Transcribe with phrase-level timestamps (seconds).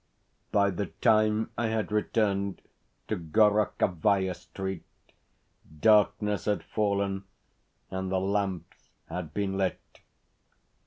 [0.51, 2.63] By the time I had returned
[3.07, 4.83] to Gorokhovaia Street
[5.79, 7.25] darkness had fallen
[7.91, 9.79] and the lamps had been lit.